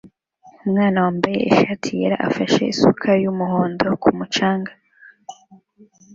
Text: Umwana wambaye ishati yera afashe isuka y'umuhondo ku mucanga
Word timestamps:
Umwana 0.63 0.97
wambaye 1.05 1.37
ishati 1.51 1.87
yera 1.99 2.17
afashe 2.27 2.61
isuka 2.73 3.09
y'umuhondo 3.23 3.87
ku 4.03 4.09
mucanga 4.17 4.71